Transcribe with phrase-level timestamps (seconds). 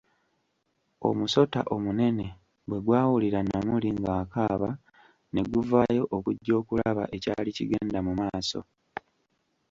[1.09, 2.27] Omusota omunene
[2.67, 4.69] bwe gw'awulira Namuli ng'akaaba
[5.33, 8.59] ne guvayo okujja okulaba ekyali kigenda mu maaso.